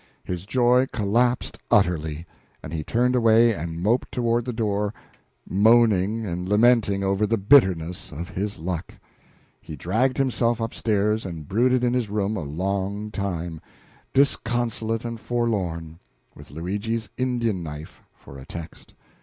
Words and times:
His 0.23 0.47
joy 0.47 0.87
collapsed 0.91 1.59
utterly, 1.69 2.25
and 2.63 2.73
he 2.73 2.83
turned 2.83 3.15
away 3.15 3.53
and 3.53 3.83
moped 3.83 4.11
toward 4.11 4.45
the 4.45 4.51
door 4.51 4.95
moaning 5.47 6.25
and 6.25 6.49
lamenting 6.49 7.03
over 7.03 7.27
the 7.27 7.37
bitterness 7.37 8.11
of 8.11 8.27
his 8.29 8.57
luck. 8.57 8.95
He 9.61 9.75
dragged 9.75 10.17
himself 10.17 10.59
up 10.59 10.73
stairs, 10.73 11.23
and 11.23 11.47
brooded 11.47 11.83
in 11.83 11.93
his 11.93 12.09
room 12.09 12.35
a 12.35 12.41
long 12.41 13.11
time 13.11 13.61
disconsolate 14.11 15.05
and 15.05 15.19
forlorn, 15.19 15.99
with 16.33 16.49
Luigi's 16.49 17.07
Indian 17.15 17.61
knife 17.61 18.01
for 18.15 18.39
a 18.39 18.45
text. 18.47 18.95